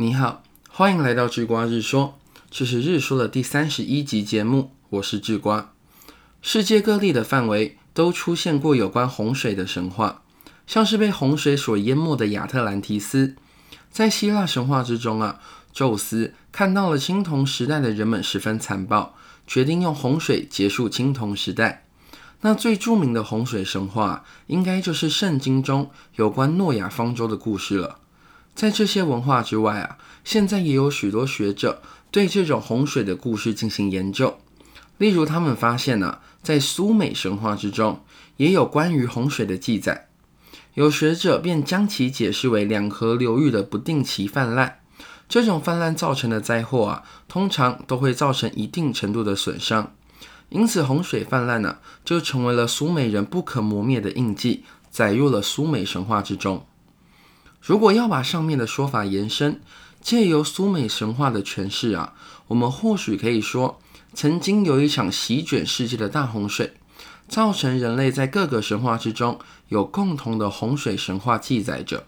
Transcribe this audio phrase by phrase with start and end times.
[0.00, 2.20] 你好，欢迎来到智瓜日说，
[2.52, 5.72] 这是日说的第三十一集节目，我是智瓜。
[6.40, 10.22] 世界各地的范围都出现过有关洪水的神话，
[10.68, 13.34] 像是被洪水所淹没的亚特兰提斯。
[13.90, 15.40] 在希腊神话之中啊，
[15.72, 19.16] 宙斯看到了青铜时代的人们十分残暴，
[19.48, 21.84] 决定用洪水结束青铜时代。
[22.42, 27.98] 那最著名的洪水神话，应该就是圣经中有关诺亚方舟的故事了。
[28.58, 31.80] 在这些文化之外啊，现在也有许多学者
[32.10, 34.36] 对这种洪水的故事进行研究。
[34.96, 38.02] 例如，他们发现呢，在苏美神话之中
[38.36, 40.08] 也有关于洪水的记载。
[40.74, 44.80] 有学者便将其解释为两河流域的不定期泛滥。
[45.28, 49.94] 这种泛滥造成的灾祸啊，通常都会造成一定程度的损伤。
[50.48, 56.66] 因此，洪水泛滥呢，就成为了苏美人不可磨灭的印记，载入了苏美神话之中。
[57.60, 59.60] 如果要把上面的说法延伸，
[60.00, 62.14] 借由苏美神话的诠释啊，
[62.46, 63.80] 我们或许可以说，
[64.14, 66.74] 曾经有一场席卷世界的大洪水，
[67.28, 72.06] 造成人类在各个神话之中有共同的洪水神话记载着。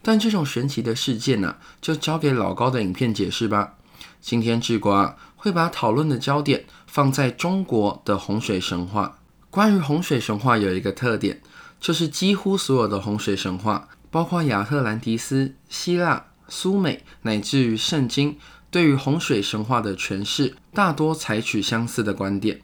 [0.00, 3.74] 但这种神奇的事件呢，就交给老高的影片解释吧。
[4.20, 9.18] 今天智瓜会把讨论的焦点放在中国的洪水神话。
[9.50, 11.40] 关于洪水神话有一个特点，
[11.80, 13.88] 就是几乎所有的洪水神话。
[14.10, 18.38] 包括亚特兰蒂斯、希腊、苏美，乃至于圣经，
[18.70, 22.60] 对于洪水神话的诠释，大多采取相似的观点。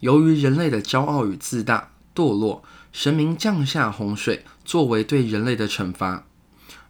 [0.00, 6.24] 由于人类的骄傲与自大、堕落，神明降下洪水作为对人类的惩罚。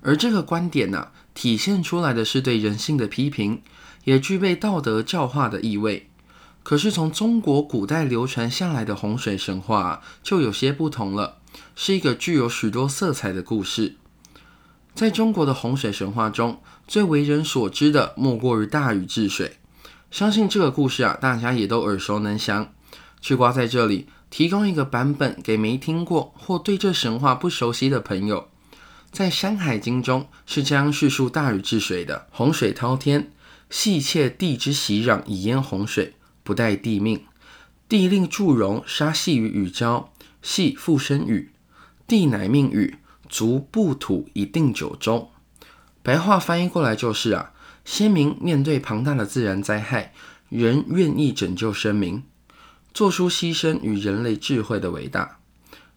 [0.01, 3.61] 而这个观点呢，体现出来的是对人性的批评，
[4.05, 6.09] 也具备道德教化的意味。
[6.63, 11.40] 可是从中国古代流传下来的洪水神话就有些不同了。
[11.75, 13.97] 是一个具有许多色彩的故事。
[14.95, 19.59] 在中国的洪水神话中，最为人所知的莫过于大禹治水。
[20.11, 22.73] 相信这个故事啊，大家也都耳熟能详。
[23.21, 28.49] 吃瓜在这里提供一个版本给没听过或对这神话不熟悉的朋友。
[29.13, 33.31] 在《山海经》中是这样叙述大禹治水的：洪水滔天，
[33.69, 37.25] 细切地之袭壤以淹洪水，不待地命，
[37.89, 40.13] 地令祝融杀细于禹郊。
[40.43, 41.51] 系复生雨，
[42.07, 42.97] 地乃命雨，
[43.29, 45.31] 足不土以定九州。
[46.03, 47.53] 白话翻译过来就是啊，
[47.85, 50.13] 先民面对庞大的自然灾害，
[50.49, 52.23] 仍愿意拯救生民，
[52.95, 55.39] 做出牺牲与人类智慧的伟大。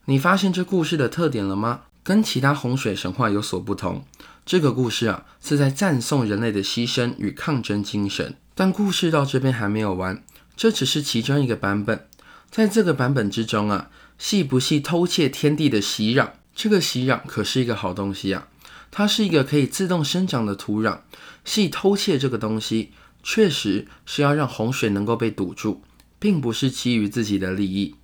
[0.05, 1.81] 你发现这故事的特点了吗？
[2.03, 4.03] 跟其他洪水神话有所不同。
[4.45, 8.35] 这个故事啊，是在赞颂人类的牺牲与抗争精神。
[8.53, 10.21] 但故事到这边还没有完，
[10.57, 12.05] 这只是其中一个版本。
[12.53, 13.89] 在这个版本之中啊。
[14.19, 16.29] 系不系偷窃天地的息壤？
[16.55, 18.47] 这个息壤可是一个好东西啊！
[18.91, 20.99] 它是一个可以自动生长的土壤。
[21.43, 22.91] 系偷窃这个东西，
[23.23, 25.81] 确实是要让洪水能够被堵住，
[26.19, 27.95] 并不是基于自己的利益。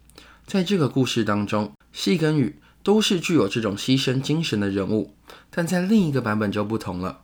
[0.47, 5.13] 在这个故事当中，系跟禹都是具有这种牺牲精神的人物，
[5.51, 7.21] 但在另一个版本就不同了。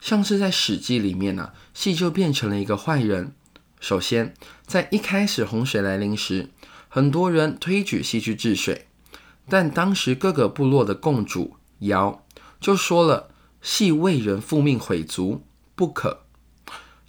[0.00, 3.32] 像是在《史记》里面呢，系就变成了一个坏人。
[3.80, 4.34] 首先，
[4.66, 6.50] 在一开始洪水来临时。
[6.90, 8.88] 很多人推举系去治水，
[9.46, 12.24] 但当时各个部落的共主尧
[12.58, 13.28] 就说了
[13.60, 15.44] ：“系为人复命毁族，
[15.74, 16.24] 不可。”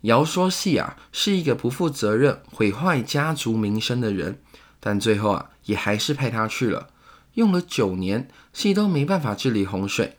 [0.03, 4.41] 尧说系啊是一个不负责任、毁坏家族名声的人，
[4.81, 6.89] 但最后啊也还是派他去了。
[7.35, 10.17] 用了九年，系都没办法治理洪水，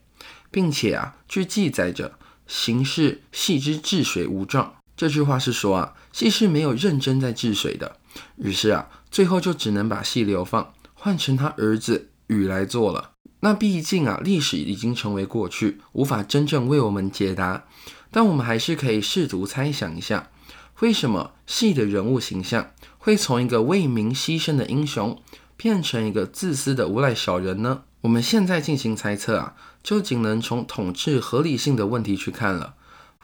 [0.50, 4.79] 并且啊据记载着，行事系之治水无状。
[5.00, 7.96] 这句话是说啊戏是没有认真在治水的。
[8.36, 8.90] 于是啊。
[9.10, 13.12] 最后就只能把戏流放，换成他儿子禹来做了。
[13.40, 17.64] 那毕竟啊，历史已经成为过去，无法真正为我们解答。
[18.10, 20.28] 但我们还是可以试图猜想一下，
[20.80, 25.20] 为什么戏的人物形象会从一个为民牺牲的英雄，
[25.56, 27.82] 变成一个自私的无赖小人呢？
[28.02, 32.74] 我们现在进行猜测啊，就仅能从统治合理性的问题去看了。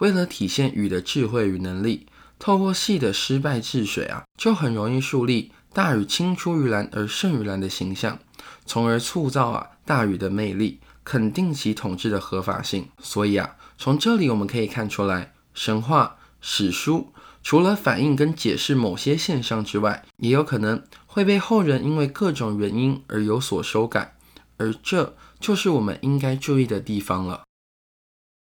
[0.00, 2.06] 为了体现禹的智慧与能力，
[2.38, 5.52] 透过戏的失败治水啊，就很容易树立。
[5.72, 8.18] 大禹青出于蓝而胜于蓝的形象，
[8.64, 12.88] 从而塑造啊大禹的魅力，肯定其统治的合法性。
[12.98, 24.16] 所以啊，从这里我们可以看出来，神话史书除了反映跟解释某些现象之外，也有可能会被后人因为各种原因而有所修改，
[24.58, 27.45] 而这就是我们应该注意的地方了。